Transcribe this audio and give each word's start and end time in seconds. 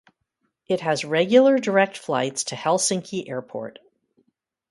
It 0.67 0.79
has 0.81 1.05
regular 1.05 1.59
direct 1.59 1.95
flights 1.95 2.45
to 2.45 2.55
Helsinki 2.55 3.29
Airport. 3.29 3.77